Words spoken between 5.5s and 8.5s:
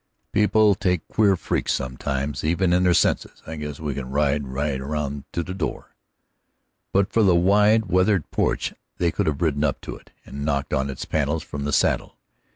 door." But for the wide, weathered